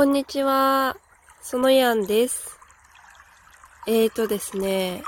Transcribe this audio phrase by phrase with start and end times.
[0.00, 0.96] こんにちは。
[1.42, 2.58] そのやんです。
[3.86, 5.02] えーとですね、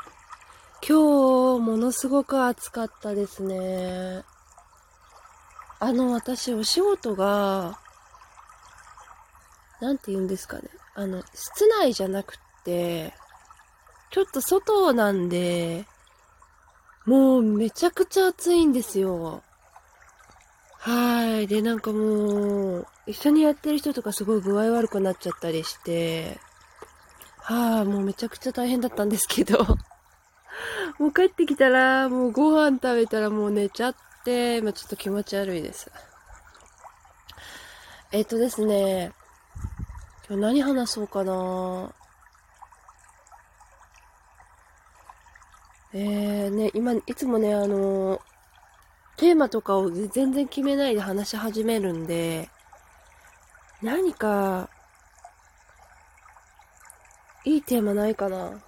[0.87, 4.23] 今日、ものすごく暑かったですね。
[5.81, 7.79] あの、私、お仕事が、
[9.81, 10.65] なんて言うんですかね。
[10.95, 13.15] あの、室内じゃなくって、
[14.11, 15.87] ちょっと外なんで、
[17.07, 19.43] もうめちゃくちゃ暑いんですよ。
[20.77, 21.47] はい。
[21.47, 26.39] で、なんかもう、一緒にやってる人とかすごい具合悪くなっちゃったりして、
[27.39, 29.59] はあ、もうめちゃくちゃ大変だったんですけど
[30.99, 35.91] もう帰ってきたら、もうご飯食べたらもう寝ちゃって、今ちょっと気持ち悪いです。
[38.13, 39.13] えっとですね、
[40.29, 41.93] 今日何話そうかな
[45.95, 48.21] えーね、今、いつもね、あの、
[49.17, 52.49] テーマとかを全然決めないで話し始めるんで、
[53.83, 54.69] 何か、
[57.45, 58.63] いいテーマないかな？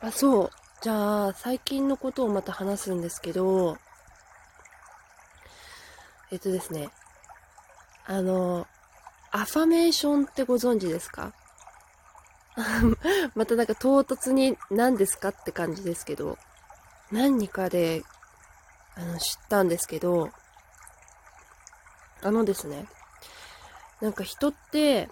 [0.00, 0.50] あ、そう。
[0.80, 3.78] じゃあ、最近のことをまた話すんですけど、
[6.30, 6.90] えっとですね。
[8.06, 8.68] あの、
[9.32, 11.32] アファメーションってご存知ですか？
[13.34, 16.38] またなんか唐突に何ですかって感じですけど、
[17.10, 18.04] 何かで、
[18.94, 20.30] あの、知ったんですけど、
[22.26, 22.86] あのですね、
[24.00, 25.08] なんか人って、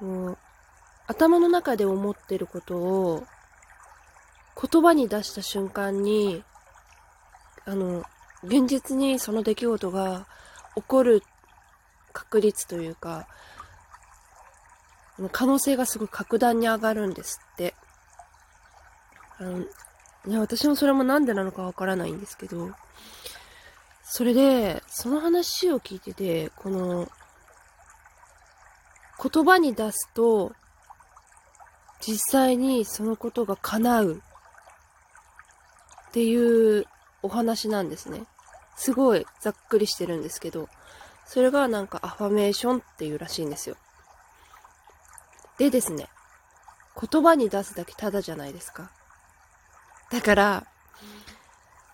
[0.00, 0.38] もう、
[1.08, 3.24] 頭の中で思ってることを、
[4.70, 6.44] 言葉に出した瞬間に、
[7.64, 8.04] あの、
[8.44, 10.28] 現実にその出来事が
[10.76, 11.22] 起こる
[12.12, 13.26] 確率というか、
[15.32, 17.74] 可能性がすごい格段に上がるんですって。
[19.38, 22.70] あの、ね、私もそれもなんでなのかわからないんですけど、
[24.12, 27.08] それで、その話を聞いてて、この、
[29.22, 30.52] 言葉に出すと、
[32.00, 34.22] 実際にそのことが叶う
[36.08, 36.86] っていう
[37.22, 38.24] お話なんですね。
[38.74, 40.68] すごいざっくりしてるんですけど、
[41.24, 43.76] それがなんかアファメーションっていうらしいんですよ。
[45.56, 46.08] でですね、
[47.00, 48.90] 言葉に出すだけただじゃないですか。
[50.10, 50.66] だから、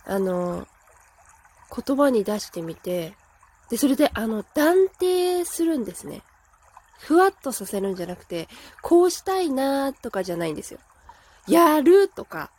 [0.07, 0.67] あの、
[1.75, 3.15] 言葉に出してみて、
[3.71, 6.22] で、それで、あの、断定するんですね。
[6.99, 8.49] ふわっとさせるんじゃなくて、
[8.82, 10.81] こうしたいなとかじゃないんですよ。
[11.49, 12.50] やるとか、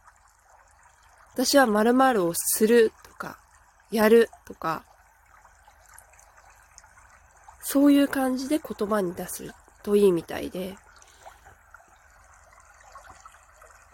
[1.33, 3.39] 私は〇〇をするとか、
[3.91, 4.83] やるとか、
[7.61, 9.53] そういう感じで言葉に出す
[9.83, 10.75] といいみたいで、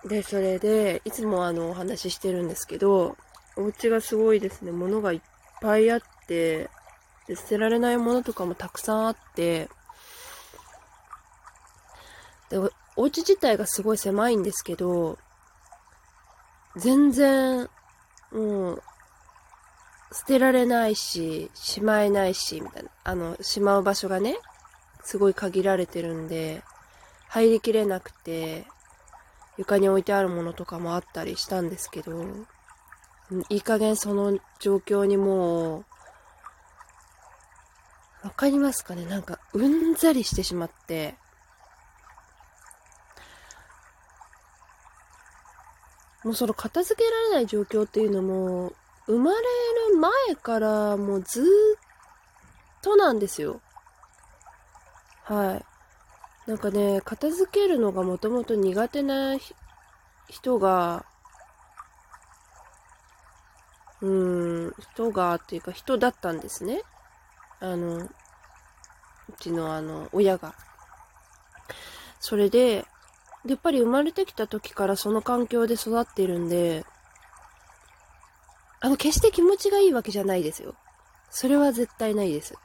[0.05, 3.17] で、それで、いつもあの、お話ししてるんですけど、
[3.55, 5.21] お家がすごいですね、物がいっ
[5.61, 6.69] ぱいあって、
[7.27, 9.69] で、捨てられないものとかもたくさんあって、
[12.49, 12.57] で、
[12.95, 15.17] お家自体がすごい狭いんですけど、
[16.75, 17.69] 全然、
[18.31, 18.83] もう、
[20.11, 22.89] 捨てられないし、しまえないし、みたいな。
[23.03, 24.37] あの、しまう場所がね、
[25.03, 26.63] すごい限られてるんで、
[27.29, 28.65] 入りきれなくて、
[29.57, 32.25] 床に置いてあるものとかもあったりしたんですけど、
[33.49, 35.85] いい加減その状況にもう、
[38.23, 39.05] わかりますかね？
[39.05, 41.15] なんか、うんざりしてしまって、
[46.23, 48.73] もうその片付けられない状況っていうのも、
[49.07, 49.37] 生まれ
[49.89, 51.45] る前からもうずっ
[52.81, 53.59] となんですよ。
[55.23, 56.49] はい。
[56.49, 59.37] なんかね、片付けるのがもともと苦手な
[60.29, 61.05] 人が、
[64.03, 66.81] うーん、人がっていうか人だったんですね。
[67.61, 68.09] あの、う
[69.39, 70.53] ちのあの、親が。
[72.19, 72.85] それで、
[73.45, 76.85] やっぱり生まれてきた時からその環境で育ってるんで、
[78.81, 80.75] あの、決して気持ちがいいわけじゃないですよ。
[81.29, 82.55] それは絶対ないです。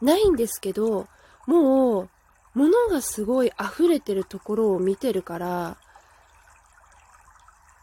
[0.00, 1.08] ないんですけど、
[1.46, 2.10] もう、
[2.54, 5.76] 物がすごい溢れてるところを見てるから、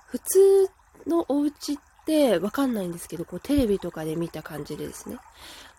[0.08, 0.70] 普通
[1.08, 5.18] のお家ってわかんないんですけど、こうテレビとかで見た感じでですね、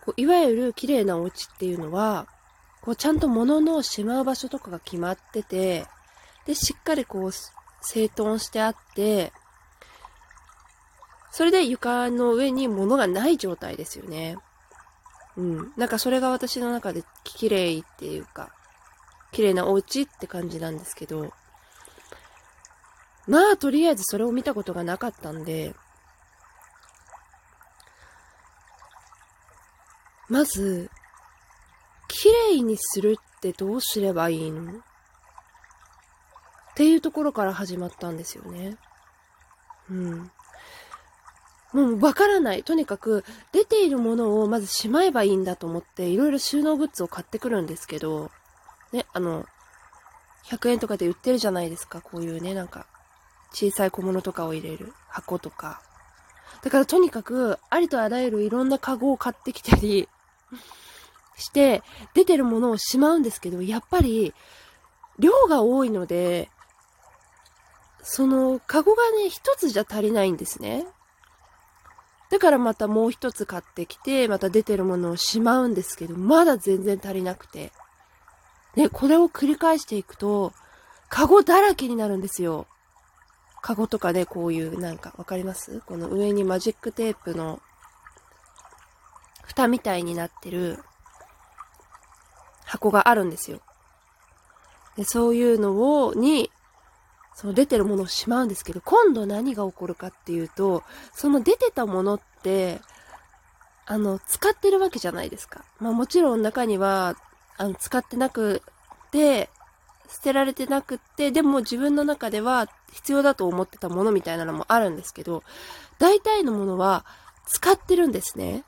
[0.05, 2.27] こういわゆる綺麗なお家っていうのは、
[2.81, 5.85] こうちゃんと物のしまう場所とかが決まってて、
[6.45, 7.31] で、しっかりこう
[7.81, 9.33] 整頓してあって、
[11.31, 14.37] それで床の上に物がない状態ですよね。
[15.35, 15.73] うん。
[15.77, 18.49] なんかそれが私の中で綺麗っていうか、
[19.31, 21.31] 綺麗なお家って感じなんですけど、
[23.27, 25.75] まあ、とりあえずそれを見たことがなかったんで、
[30.29, 30.89] まず、
[32.07, 34.71] 綺麗にするってどうすればいいの？
[34.71, 34.75] っ
[36.75, 38.77] ていうところから始まったんですよね。
[39.89, 40.31] うん。
[41.73, 42.63] もうわからない。
[42.63, 48.31] とにかく、出ているものをまずしまえばいいんだと思って、いろいろ収納グッズを買ってくるんですけど、
[48.93, 49.45] ね、あの、
[50.45, 51.99] 100円とかで売ってるじゃないですか。
[52.01, 52.85] こういうね、なんか、
[53.51, 55.81] 小さい小物とかを入れる箱とか。
[56.63, 60.07] だからとにかく、ありとあらゆるいろんなカゴを買ってきたり
[61.37, 61.83] して、
[62.13, 64.33] 出てるものをしまうんですけど、やっぱり、
[65.19, 66.49] 量が多いので、
[68.01, 70.87] その、カゴがね、一つじゃ足りないんですね。
[72.29, 77.71] だからまたもう一つ買ってきて、また出てるものをしまうんですけど、まだ全然足りなくて。
[78.75, 80.53] ね、これを繰り返していくと、
[81.09, 82.67] カゴだらけになるんですよ。
[83.61, 85.81] カゴとかでこういうなんか、わかります？
[85.85, 87.61] この上にマジックテープの
[89.47, 90.79] 蓋みたいになってる
[92.65, 93.61] 箱があるんですよ。
[94.97, 96.51] でそういうのを、に、
[97.33, 100.83] その出てるものをしまうんですけど、今度何が起こるかっていうと、
[101.13, 102.81] その出てたものって、
[103.85, 105.63] あの、使ってるわけじゃないですか。
[105.79, 107.15] まあもちろん中には、
[107.57, 108.63] あの、使ってなく
[109.11, 109.49] て、
[110.09, 115.43] 捨てられてなくって、でも自分の中では必要だと思ってたものみたいなのもあるんですけど、
[115.99, 117.05] 大体のものは
[117.45, 118.63] 使ってるんですね。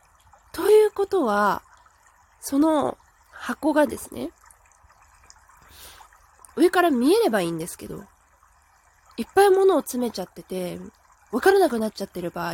[0.51, 1.61] ということは、
[2.41, 2.97] その
[3.31, 4.31] 箱がですね、
[6.55, 8.03] 上から見えればいいんですけど、
[9.17, 10.79] いっぱい物を詰めちゃってて、
[11.31, 12.53] わからなくなっちゃってる場合、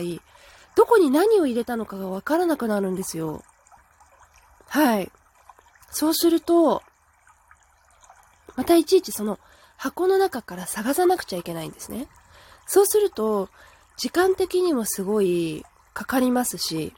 [0.75, 3.43] どこに何を入れたのかがわからなくなるんですよ。
[4.67, 5.11] はい。
[5.91, 6.83] そうすると、
[8.55, 9.39] またいちいちその
[9.77, 12.07] 箱の中から探さなくちゃいけないんですね。
[12.65, 13.49] そうすると、
[13.97, 16.93] 時間的にもすごいかかりますし、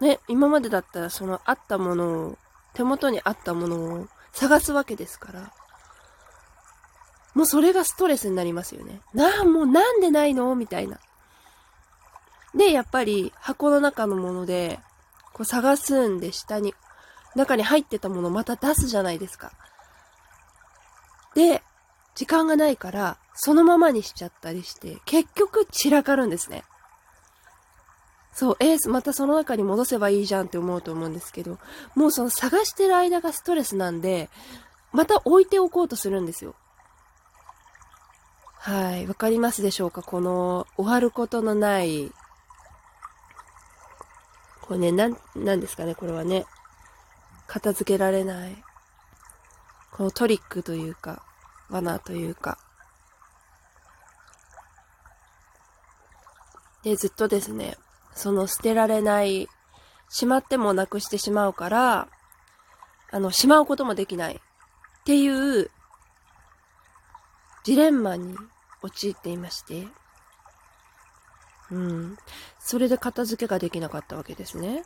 [0.00, 2.38] ね、今までだったらそのあったものを、
[2.74, 5.52] 手元にあったものを探すわけですから、
[7.34, 9.00] もうそれがストレスになりますよね。
[9.14, 10.54] なあ、もうなんでないの？
[10.54, 10.98] みたいな。
[12.54, 14.80] で、やっぱり箱の中のもので、
[15.32, 16.74] こう探すんで下に、
[17.36, 19.52] 中に入ってたものをまた出すじゃないですか。
[21.34, 21.62] で、
[22.14, 26.64] 時間がないから、そのままにしちゃったりして、結局散らかるんですね。
[28.38, 31.58] そう、えー、またその中に戻せばいいじゃんって思うと思うんですけど、
[31.96, 34.30] もうその探してる間がストレスなんで、
[34.92, 36.54] また置いておこうとするんですよ。
[38.60, 39.08] はい。
[39.08, 40.02] わかりますでしょうか？
[40.02, 42.12] この、終わることのない、
[44.62, 45.96] これね、なん、なんですかね？
[45.96, 46.46] これはね。
[47.48, 48.62] 片付けられない。
[49.90, 51.24] このトリックというか、
[51.70, 52.56] 罠というか。
[56.84, 57.76] で、ずっとですね、
[58.18, 59.48] その捨てられない、
[60.08, 62.08] しまってもなくしてしまうから、
[63.12, 64.38] あの、しまうこともできないっ
[65.04, 65.70] ていう
[67.62, 68.36] ジレンマに
[68.82, 69.86] 陥っていまして、
[71.70, 72.18] うん。
[72.58, 74.82] それで片付けができなかったわけですね。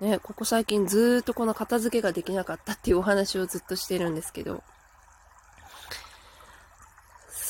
[0.00, 4.62] ね、ここ最近ずっとこの片付けができなかったっていうお話をずっとしてるんですけど、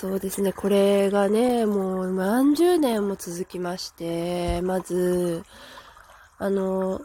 [0.02, 5.44] そうですね、これがね、もう何十年も続きまして、まず、
[6.38, 7.03] あの、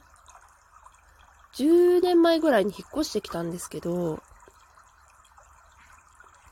[1.53, 4.23] 10年前ぐらいに引っ越してきたんですけど、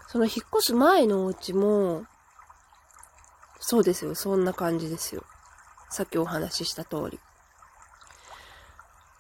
[0.08, 2.05] その引っ越す前のお家も、
[3.60, 5.24] そうですよ、そんな感じですよ。
[5.89, 7.20] さっきお話しした通り。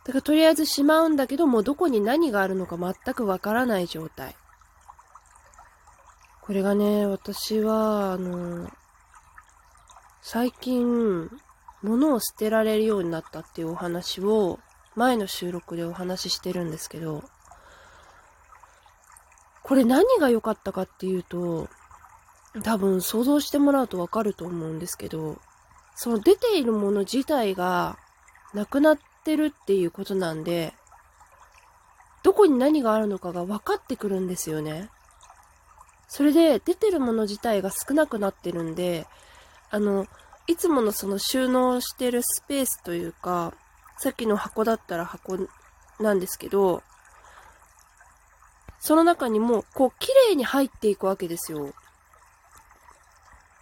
[0.03, 4.35] だからとりあえずしまうんだけど、もうどこに何があるのか全くわからない状態。
[6.45, 8.69] これがね、私は、あの、
[10.21, 11.31] 最近、
[11.81, 14.59] 物を捨てられるようになったっていうお話を、
[14.93, 17.23] 前の収録でお話ししてるんですけど、
[19.63, 21.67] これ何が良かったかっていうと、
[22.61, 25.41] 多分想像してもらうとわかると思うんですけど、
[25.95, 27.97] その出ているもの自体が
[28.53, 30.75] なくなってるっていうことなんで、
[32.21, 34.91] どこに何があるのかが分かってくるんですよね。
[36.07, 39.07] それで出てるもの自体が少なくなってるんで、
[39.69, 40.07] あの、
[40.47, 43.53] いつものその収納してるスペースというか、
[43.97, 45.37] さっきの箱だったら箱
[45.99, 46.83] なんですけど、
[48.79, 51.73] その中にも、こう、綺麗に入っていくわけですよ。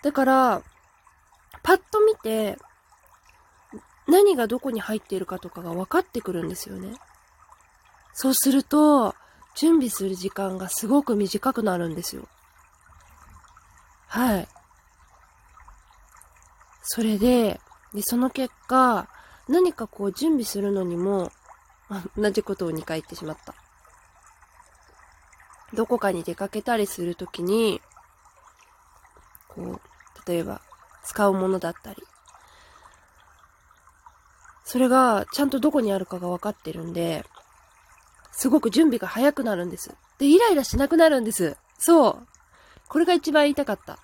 [0.02, 0.62] だから、
[1.62, 2.58] パッと見て、
[4.06, 6.96] 何がどこに入っているかとかが分かってくるんですよね。
[8.12, 9.16] そうすると、
[9.56, 12.28] 準備する時間がすごく短くなるんですよ。
[14.08, 14.48] はい。
[16.82, 17.60] それで、
[17.94, 19.08] で、その結果、
[19.48, 21.32] 何かこう準備するのにも、
[22.18, 23.56] 同じことを2回言ってしまった。
[25.74, 27.82] どこかに出かけたりするときに、
[29.48, 29.82] こう、
[30.30, 30.62] 例えば、
[31.04, 32.04] 使うものだったり、
[34.64, 37.26] それがちゃんとどこにあるかが分かってるんで、
[38.34, 39.96] すごく準備が早くなるんです。
[40.18, 41.56] で、イライラしなくなるんです。
[41.78, 42.28] そう。
[42.90, 44.00] これが一番言いたかった。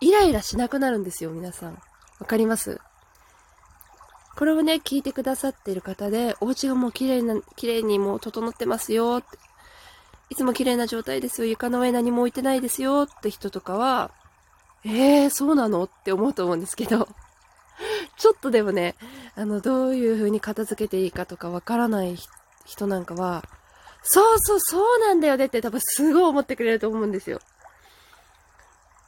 [0.00, 1.72] イライラしなくなるんですよ、皆さん。
[2.18, 2.80] わかります？
[4.36, 9.38] これをね、聞いてくださってる方で、お家がもう綺麗な、綺麗にもう整ってますよって。
[10.30, 11.46] いつも綺麗な状態ですよ。
[11.46, 14.10] 床の上何も置いてないですよって人とかは、
[14.84, 17.06] えー、そうなのって思うと思うんですけど、
[18.16, 18.94] ちょっとでもね、
[19.36, 22.16] あの、どういう風に片付けていいかとかわからない
[22.64, 23.44] 人なんかは、
[24.02, 27.40] そうそう、そうなんだよねって多分すごい思ってくれると思うんですよ。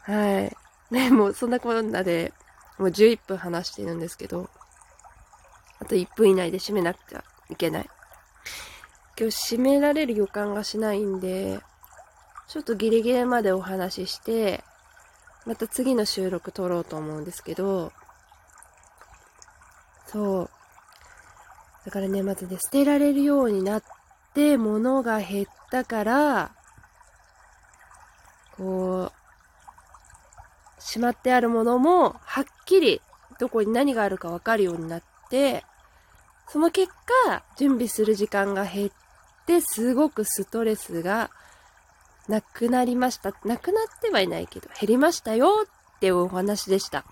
[0.02, 0.56] はい。
[0.90, 2.32] ね、もうそんなこんなで、
[2.78, 4.50] もう11分話してるんですけど、
[5.80, 7.90] あと1分以内で締めなくちゃいけない。
[9.18, 11.60] 今日締められる予感がしないんで、
[12.48, 14.62] ちょっとギリギリまでお話しして、
[15.46, 17.92] また次の収録撮ろうと思うんですけど、
[20.06, 20.50] そう。
[21.84, 23.82] だからね、まずね、捨てられるようになっ
[24.34, 26.52] て、物が減ったから、
[28.56, 29.10] こ
[30.78, 33.00] う、しまってあるものも、はっきり
[33.38, 35.64] どこに何があるかわかるようになって、
[36.48, 36.92] その結
[37.26, 38.90] 果、準備する時間が減っ
[39.46, 41.30] て、すごくストレスが
[42.28, 43.32] なくなりました。
[43.44, 45.64] なくなってはいないけど、減りましたよ
[45.96, 47.04] っていうお話でした。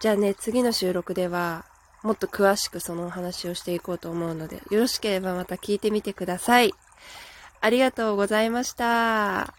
[0.00, 1.64] じゃあね、次の収録では、
[2.02, 6.74] もっと詳しくそのお話をしていこうと思うので、よろしければまた聞いてみてください。
[7.60, 9.57] ありがとうございました。